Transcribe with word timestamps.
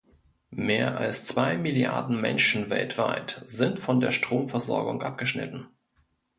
Mehr 0.63 0.97
als 0.97 1.27
zwei 1.27 1.59
Milliarden 1.59 2.19
Menschen 2.19 2.71
weltweit 2.71 3.43
sind 3.45 3.79
von 3.79 3.99
der 3.99 4.09
Stromversorgung 4.09 5.03
abgeschnitten. 5.03 5.67